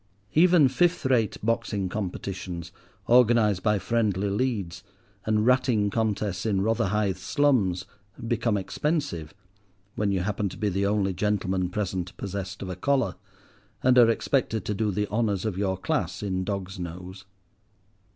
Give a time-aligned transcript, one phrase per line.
[0.33, 2.71] Even fifth rate "boxing competitions,"
[3.05, 4.83] organized by "friendly leads,"
[5.27, 7.85] and ratting contests in Rotherhithe slums,
[8.27, 9.31] become expensive,
[9.93, 13.13] when you happen to be the only gentleman present possessed of a collar,
[13.83, 17.25] and are expected to do the honours of your class in dog's nose.